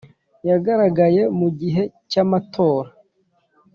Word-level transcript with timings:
yagaragaye 0.49 1.21
mu 1.39 1.49
gihe 1.59 1.83
cy 2.09 2.17
amatora 2.23 2.89